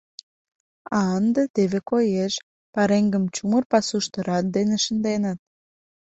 [0.97, 2.33] А ынде теве коеш:
[2.73, 5.39] пареҥгым чумыр пасушто рат дене шынденыт.